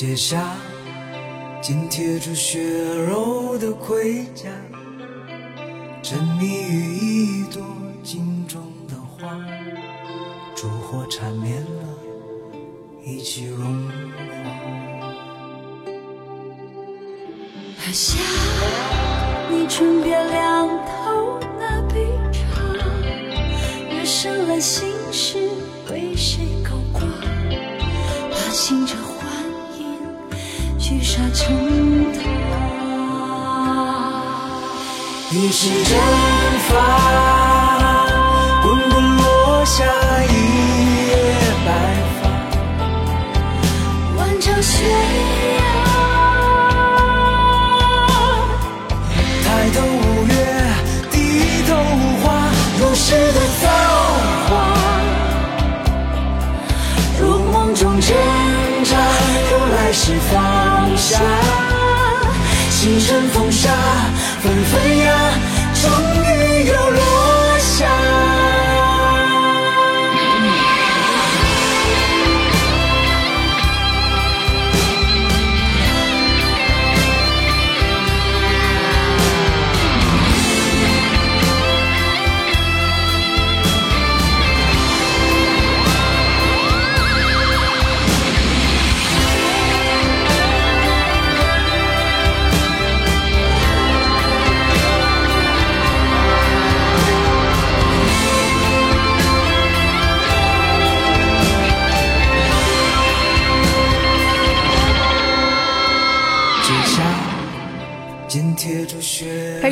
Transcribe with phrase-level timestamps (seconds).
[0.00, 0.54] 阶下
[1.60, 2.62] 紧贴着血
[2.94, 4.48] 肉的盔甲，
[6.04, 7.60] 沉迷于一朵
[8.04, 9.36] 镜中的花，
[10.54, 11.82] 烛火缠绵了，
[13.04, 13.92] 一起融化。
[17.80, 18.18] 喝下
[19.50, 22.40] 你唇边两头那杯茶，
[23.90, 25.50] 越深了心事
[25.90, 27.02] 为谁勾挂？
[28.30, 28.94] 把心这
[31.18, 32.20] 沙成塔。
[35.32, 35.98] 一世蒸
[36.68, 37.37] 发，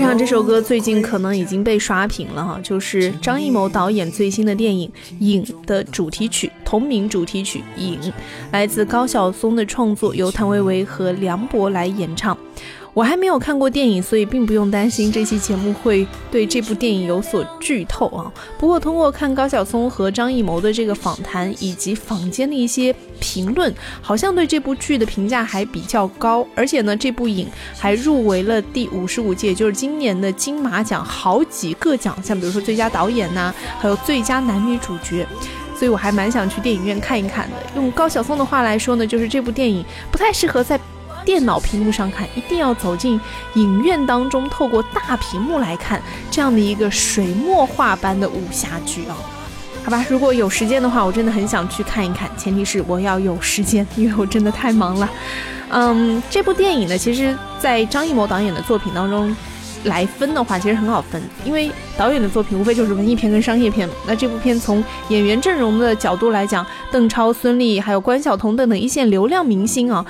[0.09, 8.01] 那这首歌最近可能已经被刷屏了哈，就是张艺谋导演最新的电影《影》的主题曲，同名主题曲《影》，
[8.53, 12.39] 来自高晓松的创作，由谭维维和梁博来演唱。
[12.97, 18.33] 我还没有看过电影，所以并不用担心这期节目会对这部电影有所剧透啊。
[18.59, 23.71] 不过通过看高晓松和张艺谋的这个访谈以及坊间的一些评论，
[24.01, 26.47] 好像对这部剧的评价还比较高。
[26.55, 27.47] 而且呢，这部影
[27.79, 35.27] 还入围了第五十五届，就是今年的金马奖好几个奖项，比如说最佳导演呐、还有最佳男女主角。
[35.79, 37.57] 所以我还蛮想去电影院看一看的。
[37.75, 40.81] 用高晓松的话来说呢，就是这部电影不太适合在
[41.27, 43.21] 电脑屏幕上看，一定要走进
[43.55, 46.01] 影院当中，透过大屏幕来看
[46.31, 49.17] 这样的一个水墨画般的武侠剧啊。
[49.85, 55.11] 好吧，如果有时间的话，我真的很想去看一看，前提是我要有时间，因为我真的太忙了。
[55.69, 59.37] 嗯，这部电影呢，其实在张艺谋导演的作品当中
[59.85, 63.89] 来分的话，其实很好分，因为导演的作品无非就是文艺片跟商业片。
[64.07, 70.05] 那这部片从演员阵容的角度来讲，邓超、孙俪还有关晓彤等等一线流量明星啊。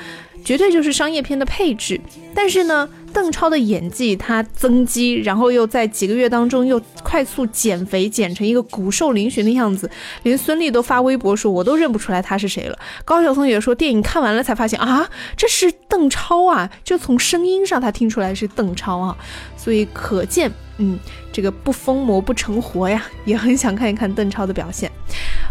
[0.46, 2.00] 绝对就是商业片的配置，
[2.32, 9.90] 但是呢，邓超的演技他增肌，然后又在几个月当中又快速减肥，减成一个骨瘦嶙峋的样子，
[10.22, 12.78] 连孙俪都发微博说，我都认不出来他是谁了。
[13.04, 19.18] 高晓松也说，电影看完了才发现啊，这是邓超啊，就从声音上他听出来是邓超啊，
[19.56, 20.48] 所以可见，
[20.78, 20.96] 嗯，
[21.32, 24.88] 这个不疯魔不成活呀，也很想看一看邓超的表现。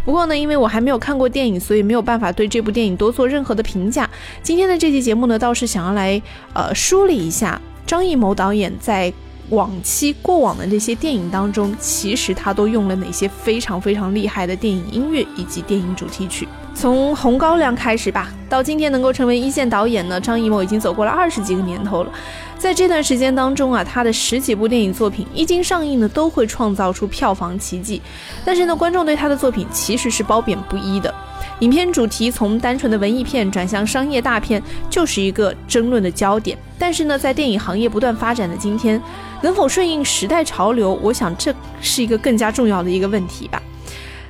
[0.06, 4.08] 不过呢，因为我还没有看过电影，所以没有办法对这部电影多做任何的评价。
[4.44, 6.22] 今天的这期节目呢，倒是想要来
[6.54, 9.12] 呃梳理一下张艺谋导演在
[9.50, 16.48] 往期过往的这些电影当中，其实他都用了哪些非常非常厉害的电影音乐以及电影主题曲。
[16.76, 22.12] 从《红高粱》开始吧，到今天能够成为一线导演呢，张艺谋已经走过了二十几个年头了。
[22.60, 28.02] 在这段时间当中啊，他的十几部电影作品一经上映呢，都会创造出票房奇迹。
[28.44, 31.14] 但是呢，观众对他的作品其实是褒贬不一的。
[31.60, 36.58] 影片主题从单纯的文艺片转向商业大片，就是一个争论的焦点。
[36.78, 39.02] 但是呢，在电影行业不断发展的今天，
[39.42, 43.62] 能否顺应时代潮流，我想这是一个更加重要的一个问题吧。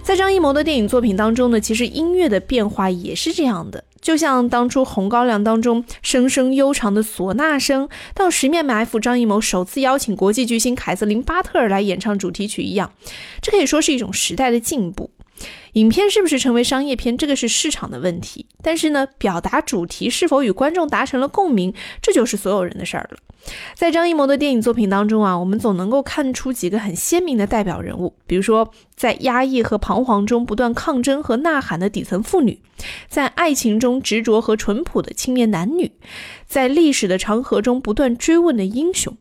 [0.06, 3.84] 在张艺谋的电影作品当中呢，其实音乐的变化也是这样的。
[4.00, 12.94] 就像当初《红高粱》当中声声悠长的唢呐声，到《十面埋伏》张艺谋首次邀请国际巨星凯瑟琳·巴特尔来演唱主题曲一样，
[13.42, 15.10] 这可以说是一种时代的进步。
[15.74, 18.46] 影片是不是成为商业片，这个是市场的问题。
[18.62, 23.18] 但是呢，表达主题是否与观众达成了共鸣，这就是所有人的事儿了。
[23.76, 32.62] 在张艺谋的电影作品当中啊，我们总能够看出几个很鲜明的代表人物，比如说在压抑和彷徨中不断抗争和呐喊的底层妇女，
[33.10, 35.92] 在爱情中执着和淳朴的青年男女，
[36.48, 39.16] 在历史的长河中不断追问的英雄。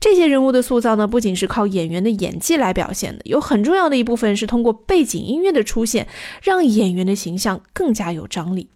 [0.00, 6.06] 这些人物的塑造呢，不仅是靠演员的演技来表现的，有很重要的一部分是通过背景音乐的出现，
[6.42, 8.68] 让演员的形象更加有张力。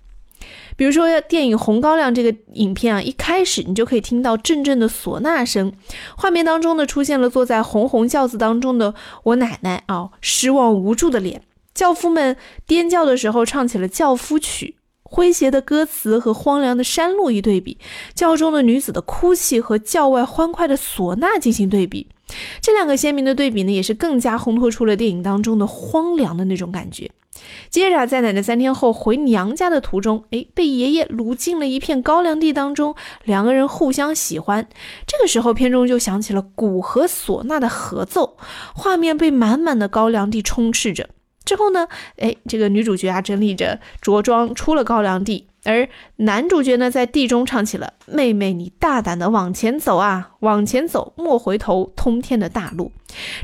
[0.76, 5.72] 比如说电影《红高粱》这个影片啊，一开始你就可以听到阵阵的唢呐声，
[6.16, 11.42] 画面当中呢出现了坐在红红轿子当中的我奶奶啊，失望无助的脸。
[11.72, 12.36] 轿夫们
[12.66, 14.76] 颠轿的时候唱起了轿夫曲，
[15.12, 17.76] 诙谐的歌词和荒凉的山路一对比，
[18.14, 22.06] 轿中的女子的哭泣和轿外欢快的唢呐进行对比，
[22.62, 27.10] 这两个鲜明的对比呢，也是更加烘托出了电影当中的荒凉的那种感觉。
[27.68, 32.94] 接着，在奶奶三天后回娘家的途中，哎，被爷爷掳进了一片高粱地当中，
[33.24, 34.68] 两个人互相喜欢。
[35.06, 38.36] 这个时候，片中就响起了鼓和唢呐的合奏，
[38.74, 41.08] 画面被满满的高粱地充斥着。
[41.44, 41.88] 之后呢？
[42.18, 52.92] 哎，这个女主角啊，整理着着装出了高粱地，而男主角呢，在地中唱起了“妹妹，你大胆的往前走啊，往前走，莫回头，通天的大路”。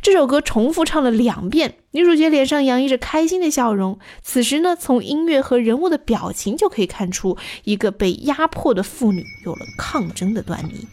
[0.00, 3.98] 这首歌重复唱了两遍，女主角脸上洋溢着开心的笑容。
[4.22, 10.86] 此时呢，从音乐和人物的表情就可以看出，一个被压迫的妇女有了抗争的端倪。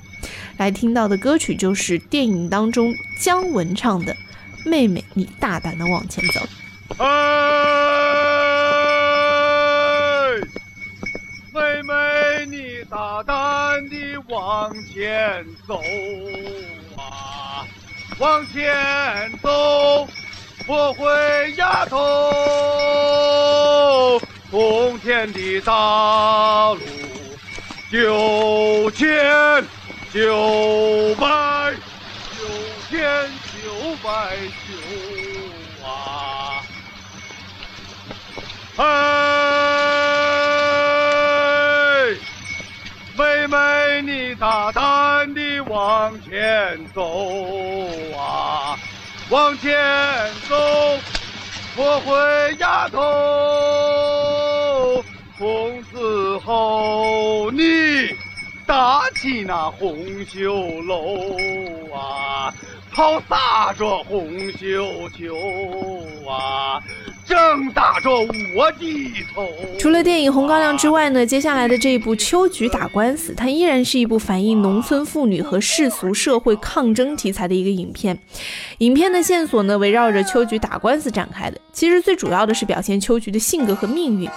[0.57, 4.15] 来听到的歌曲就是电影当中姜文唱的
[4.65, 6.41] “妹妹，你大胆的往前走”。
[6.97, 7.07] 哎，
[11.53, 15.81] 妹妹，你大胆地往前走
[16.95, 17.67] 啊，
[18.17, 18.73] 往前
[19.41, 20.07] 走，
[20.65, 21.97] 不会丫头，
[24.49, 26.79] 通天的大路，
[27.91, 29.61] 九千
[30.13, 31.73] 九百
[32.31, 32.37] 九
[32.89, 33.29] 千
[33.61, 35.24] 九百九。
[38.77, 38.85] 哎，
[43.17, 47.01] 妹妹，你大胆地往前走
[48.17, 48.77] 啊，
[49.29, 49.73] 往前
[50.49, 50.55] 走，
[51.77, 53.01] 我会丫头，
[55.37, 58.13] 从此后你
[58.65, 59.95] 搭起那红
[60.25, 61.25] 袖楼
[61.95, 62.53] 啊，
[62.91, 65.33] 抛撒着红绣球
[66.29, 66.81] 啊。
[67.27, 68.09] 正打着
[68.55, 69.47] 我的头。
[69.79, 78.17] 除了电影《红高粱》之外呢，接下来的这一部《秋菊打官司》，它依然是一部反映农村妇女和世俗社会抗争题材的一个影片。
[78.79, 81.59] 影片的线索呢，围绕着秋菊打官司展开的。
[81.73, 84.29] 其实最主要的是表现秋菊的性格和命运。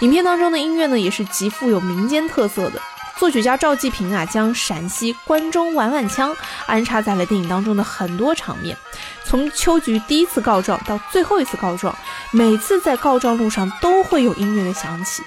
[0.00, 2.80] 影片当中的音乐呢，也是极富有民间特色的。
[3.18, 6.34] 作曲家赵季平啊，将陕西关中碗碗腔
[6.66, 8.76] 安插在了电影当中的很多场面。
[9.24, 11.94] 从秋菊第一次告状到最后一次告状，
[12.30, 15.22] 每次在告状路上都会有音乐的响起。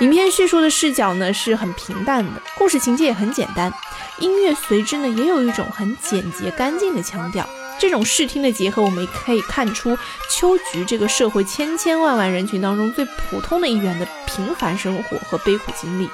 [0.00, 3.72] 影片叙述的视角呢是很平淡的，故事情节也很简单，
[4.18, 7.48] 音乐随之呢也有一种很简洁干净的腔调。
[7.78, 9.96] 这种视听的结合，我们也可以看出
[10.30, 16.08] 秋菊这个社会千千万万人群当中最普通的一员的平凡生活和悲苦经历。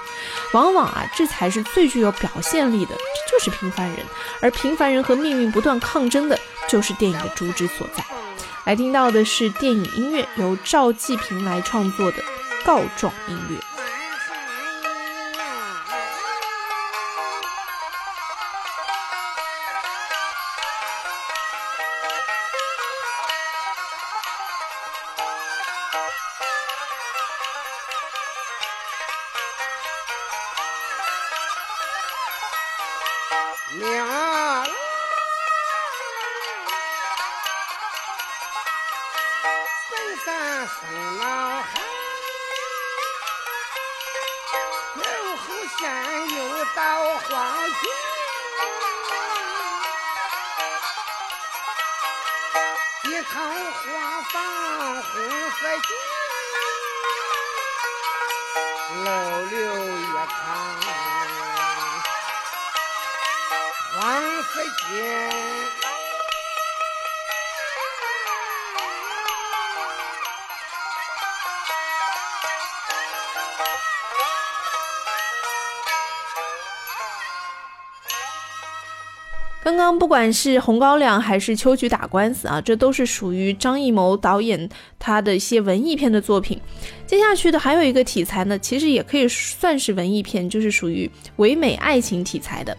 [0.53, 3.99] 往往啊，这才是最具有表现力的，这就是平凡人。
[4.41, 6.39] 而平凡人和命运不断抗争的，
[6.69, 8.05] 就是电影的主旨所在。
[8.65, 12.19] 来听到的是电影音乐，由赵季平来创作的
[12.65, 13.57] 告状音乐。
[59.05, 59.07] 老
[59.51, 59.57] 刘
[59.99, 60.37] 一看，
[63.95, 64.01] 黄
[64.43, 65.82] 四金。
[79.65, 86.61] 刚刚不管是红高粱还是秋菊打官司啊，这都是属于张艺谋导演他的一些文艺片的作品。
[87.07, 92.77] 接下去的还有一个题材呢，其实也可以算是文艺片，就是属于唯美爱情题材的。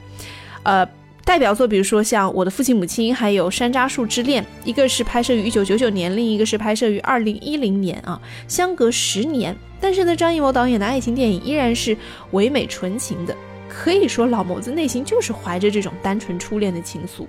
[0.63, 0.85] 呃，
[1.23, 11.95] 代表作比如说像《我的父亲母亲》，还有《山楂树之恋》，一个是拍摄于一九九九年，另一个是拍摄于二零一零年啊，相隔十年，但是呢，张艺谋导演的爱情电影依然是
[12.31, 13.33] 唯美纯情的。
[13.73, 17.25] 可以说，老谋子内心就是怀着这种单纯初恋的情愫。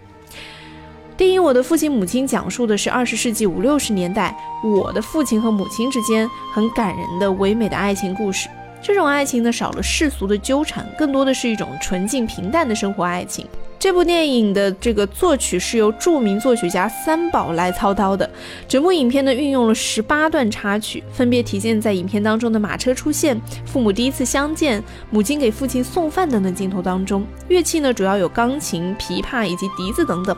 [1.16, 8.48] 电影《我的父亲母亲》讲述的是二十世纪五六十年代我的父亲和母亲之间很感人的唯美的爱情故事。
[8.82, 13.46] 这种爱情呢，少了世俗的纠缠，更多的是一种纯净平淡的生活爱情。
[13.84, 18.30] 这部电影的这个作曲是由著名作曲家三宝来操刀的。
[18.66, 27.26] 整部影片呢运用了十八段插曲，分别体现在影片当中的马车出现、父母第一次相见、母亲给父亲送饭等等镜头当中。
[27.48, 30.34] 乐器呢主要有钢琴、琵琶以及笛子等等。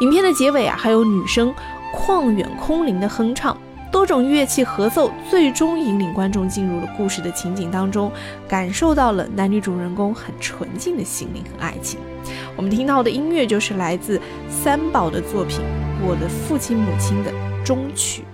[0.00, 1.54] 影片的结尾啊还有女声
[1.94, 3.54] 旷远空灵的哼唱。
[3.90, 8.10] 多种乐器合奏，最终引领观众进入了故事的情景当中，
[8.48, 11.98] 感受到了男女主人公很纯净的心灵和爱情。
[12.56, 15.58] 我们听到的音乐就是来自三宝的作品
[16.06, 17.32] 《我的父亲母亲》的
[17.64, 18.24] 终曲。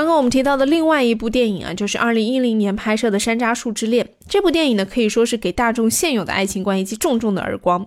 [0.00, 4.02] 刚刚我们提到的另外一部电影啊，就是二零一零年拍摄的《山楂树之恋》。
[4.26, 7.86] 这部电影呢，可以说是给大众现有的爱情观以及重重的耳光。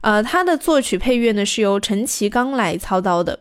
[0.00, 3.36] 呃，它的作曲配乐呢，是由陈其刚来操刀的。《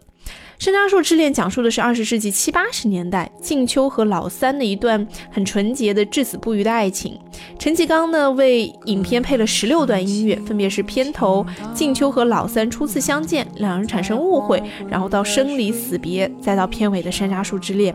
[0.60, 7.18] 山楂树之恋》讲述的是二十世纪七八十年代静秋和老三的一段很纯洁的至死不渝的爱情。
[7.58, 17.94] 陈其刚呢为影片配了十六段音乐，分别是片头静秋和老三初次相见，两人产生误会，然后到生离死别，再到片尾的《山楂树之恋》。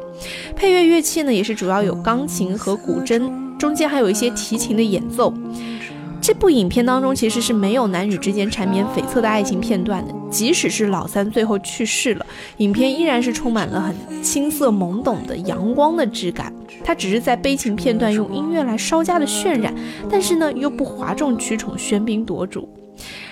[0.57, 5.31] 配乐乐器呢也是主要有钢琴和古筝，中间还有一些提琴的演奏。
[6.25, 12.25] 这部影片当中其实是没有男女之间缠绵悱恻的爱情片段的，即使是老三最后去世了，
[12.57, 16.51] 影片依然是充满了很青涩懵懂的阳光的质感。
[16.83, 19.75] 它只是在悲情片段用音乐来稍加的渲染，
[20.09, 22.67] 但是呢又不哗众取宠、喧宾夺主。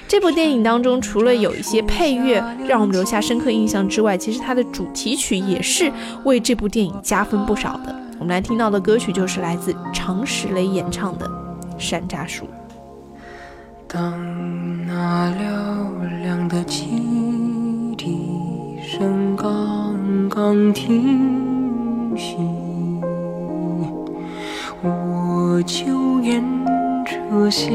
[0.07, 5.91] 这部电影当中除了有一些配乐让我们留下深刻印象之外，其实它的主题曲也是
[6.27, 7.97] 为这部电影加分不少的。
[8.19, 11.27] 我们来听到的歌曲就是来自常石磊演唱的
[11.79, 12.45] 《山楂树》。
[13.95, 14.11] 当
[14.87, 22.39] 那嘹亮的汽笛声刚刚停息，
[24.81, 26.43] 我就沿
[27.05, 27.69] 着小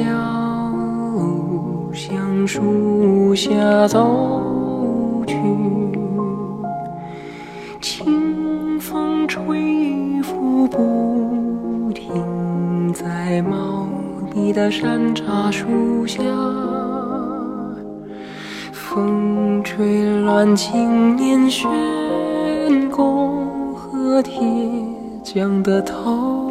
[1.94, 5.36] 向树下走去，
[14.58, 16.20] 的山楂树下，
[18.72, 21.70] 风吹乱青年悬
[22.90, 24.42] 弓和铁
[25.24, 26.47] 匠的头。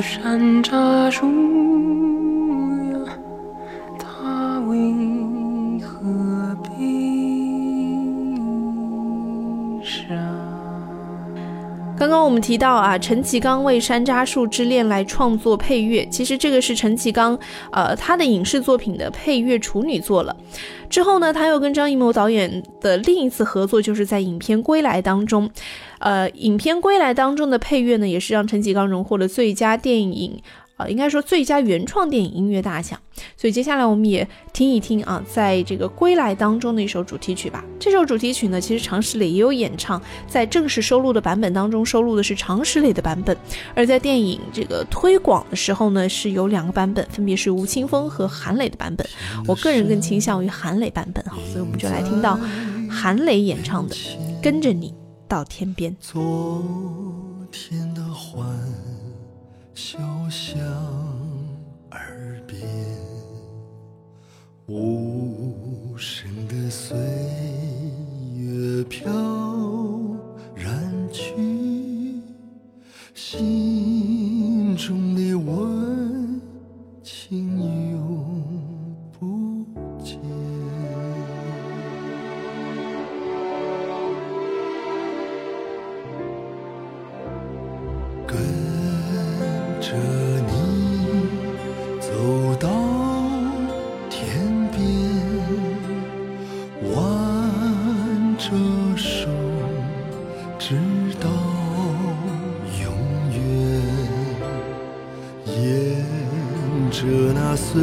[0.00, 1.53] 山楂树
[12.44, 17.38] 提到啊，陈其刚为《山楂树之恋》来创作配乐，其实这个是陈其刚，
[17.72, 20.36] 呃，他的影视作品的配乐处女作了。
[20.90, 25.48] 之后呢，他又跟张艺谋导演的另一次合作，就是在影片《归来》当中，
[26.00, 30.42] 呃，影片《归来》当中的配乐呢，也是让陈其刚荣获了最佳电影。
[30.76, 32.98] 啊，应该说最佳原创电影音乐大奖。
[33.36, 37.64] 所以接下来我们也听一听啊，在这个《归来》当中的一首主题曲吧。
[37.78, 43.36] 这首主题曲呢，其实常石磊也有演唱，在正式收录的版本当中收录的是常石磊的版本，
[43.74, 49.06] 而在电影这个推广的时候呢，是有两个版本，分别是吴青峰和韩磊的版本。
[49.46, 52.36] 我个人更倾向于韩磊版本哈，所以我们就来听到
[52.90, 53.94] 韩磊演唱的
[54.42, 54.92] 《跟着你
[55.28, 55.92] 到天边》。
[56.00, 56.60] 昨
[57.52, 58.73] 天的欢。
[59.74, 59.98] 潇
[60.30, 60.60] 湘
[61.90, 62.60] 耳边，
[64.68, 66.96] 无声的岁
[68.36, 69.10] 月飘
[70.54, 70.80] 然
[71.12, 72.22] 去，
[73.16, 73.63] 心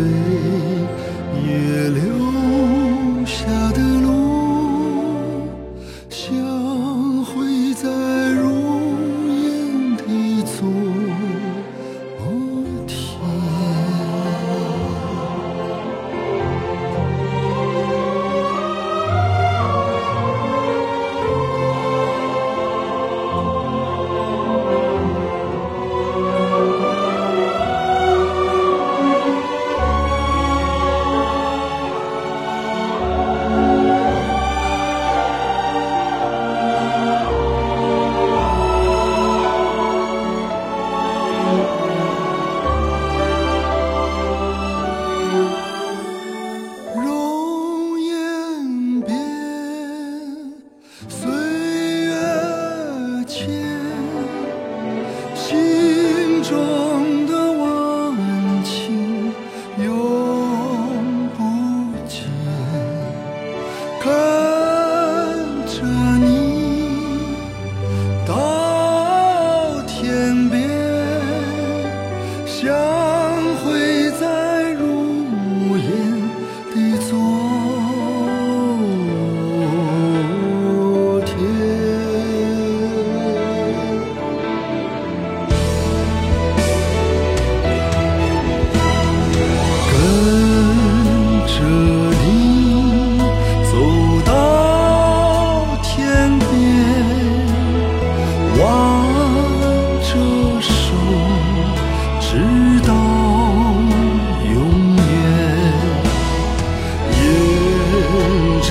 [0.01, 0.09] 岁
[1.45, 4.30] 月留下的路。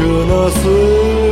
[0.01, 1.30] 着那岁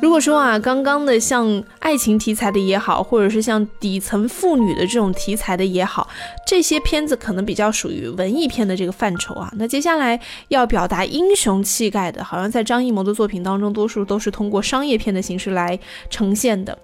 [0.00, 6.08] 如果说啊，刚刚的像爱情题材的也好，或者是像底层妇女的这种题材的也好，
[6.46, 9.52] 这些片子可能比较属于文艺片的这个范畴啊。
[9.56, 16.76] 那接下来要表达英雄气概的，好像在张艺谋的作品当中，多数都是通过商业片的形式来呈现的。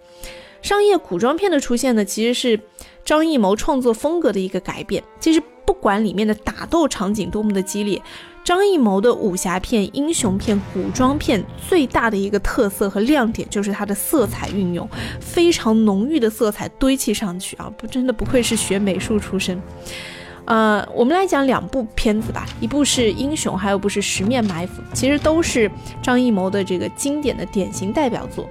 [0.60, 2.60] 商业古装片的出现呢，其实是
[3.02, 5.02] 张艺谋创作风格的一个改变。
[5.20, 8.00] 其实不管里面的打斗场景多么的激烈，
[8.46, 14.88] 张艺谋的武侠片、英雄片、古装片最大的一个特色和亮点就是它的色彩运用，
[15.20, 19.60] 非常浓郁的色彩堆砌上去啊，不真的不愧是学美术出身。
[20.44, 25.68] 呃，我们来讲两部片子吧，一部是《英雄》，还有部是《十面埋伏》，其实都是
[26.00, 28.48] 张艺谋的这个经典的典型代表作。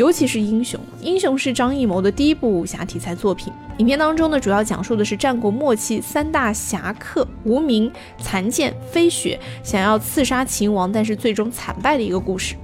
[0.00, 3.52] 尤其是《英雄》，《英雄》是张艺谋的第一部武侠题材作品。
[3.76, 12.54] 影片当中呢，主要讲述的是战国末期三大侠客无名、残剑、飞雪想要刺杀秦王，但是最终惨败的一个故事。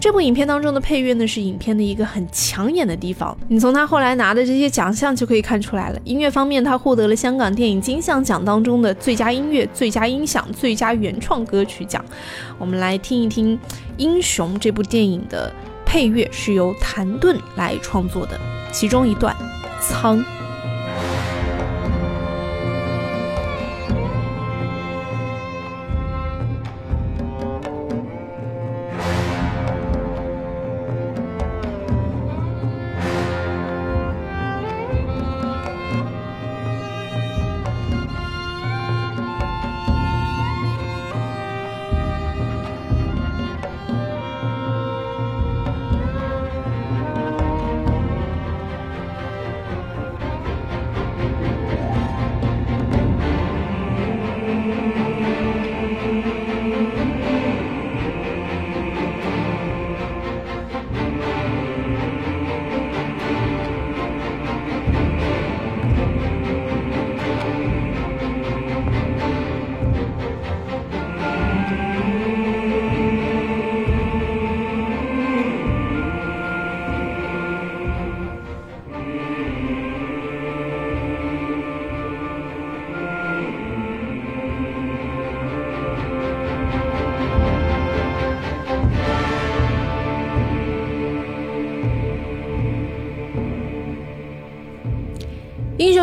[0.00, 3.36] 这部影片当中的配乐呢，是影片的一个很抢眼的地方。
[3.48, 5.98] 你从他后来拿的这些奖项就可以看出来了。
[6.04, 12.04] 音乐方面，他获得了香港电影金像奖当中的最佳音乐、最佳音响、最佳原创歌曲奖。
[12.58, 13.58] 我们来听一听
[13.96, 15.52] 《英雄》这部电影的
[15.92, 18.38] 配乐是由谭盾来创作的，
[18.70, 19.34] 其中一段
[19.82, 20.18] 《苍》。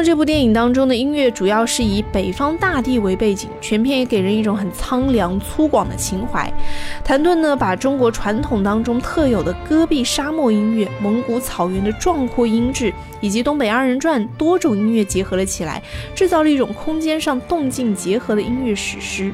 [0.08, 6.50] 这部电影当中的音乐主要是以北方大地为背景，全片也给人一种很苍凉粗犷的情怀。
[7.04, 15.84] 谭盾呢，把中国传统当中特有的戈壁沙漠音乐、蒙古草原的壮阔音质，以及东北二人转多种音乐结合了起来，
[16.15, 19.34] 制造了一种空间上动静结合的音乐史诗。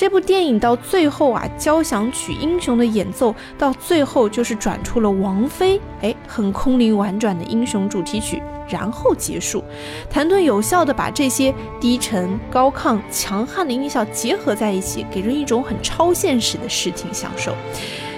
[0.00, 9.62] 这部电影到最后啊，交响曲《英雄》的演奏到最后就是转出了王菲，哎，很空灵婉转的《英雄》主题曲，然后结束。
[10.08, 17.52] 谭盾有效的把这些低沉、高亢、强悍的音效结合在一起，给人一种很超现实的视听享受。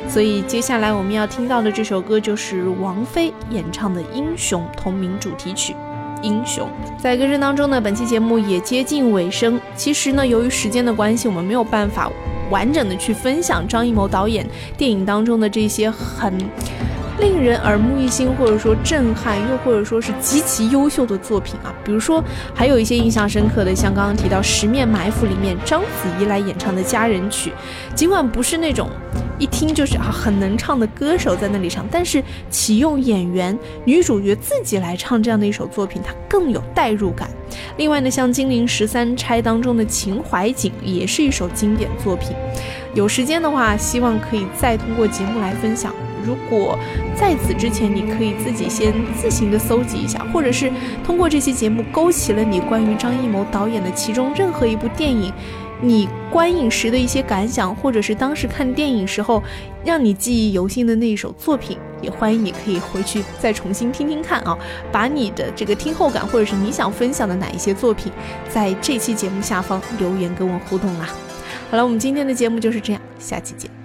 [0.09, 5.75] 所以接下来我们要听到的这首歌就是王菲演唱的《英雄》同名主题曲。
[6.23, 9.61] 英雄在歌声当中呢，本期节目也接近尾声。
[9.77, 12.11] 其实呢，由于时间的关系，我们没有办法
[12.51, 16.33] 完整的去分享张艺谋导演电影当中的这些很
[17.23, 21.73] 令人耳目一新，或者说震撼，又或者说是极其优秀的作品啊。
[21.85, 27.53] 比如说，还有一些印象深刻的，像刚刚提到《十面埋伏》里面章子怡来演唱的佳人曲，
[27.95, 28.91] 尽管不是那种。
[29.39, 37.29] 一听就是啊，很能唱的歌手在那里唱，但是启用演员女主角自己来唱这样的一首作品，它更有代入感。
[37.77, 42.37] 另外呢，像《金陵十三钗》当中的《秦淮景》也是一首经典作品。
[42.95, 45.93] 有时间的话，希望可以再通过节目来分享。
[46.25, 46.79] 如果
[47.15, 50.71] 在此之前，你可以自己先自行的搜集一下，或者是
[51.05, 55.33] 通过这期节目勾起了你关于张艺谋导演的其中任何一部电影。
[55.85, 59.43] 你观影时的一些感想，或者是当时看电影时候
[59.85, 64.57] 让你记忆犹新的那一首作品，也欢迎你可以回去再重新听听看啊，
[64.93, 68.13] 把你的这个听后感，或者是你想分享的哪一些作品，
[68.49, 71.09] 在这期节目下方留言跟我互动啦。
[71.69, 73.82] 好了，我们今天的节目就是这样，下期见。